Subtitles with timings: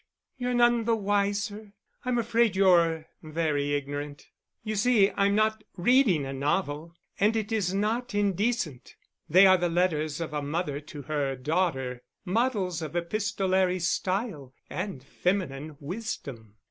[0.35, 1.73] "You're none the wiser?
[2.05, 4.29] I'm afraid you're very ignorant.
[4.63, 8.95] You see I'm not reading a novel, and it is not indecent.
[9.29, 15.03] They are the letters of a mother to her daughter, models of epistolary style and
[15.03, 16.55] feminine wisdom."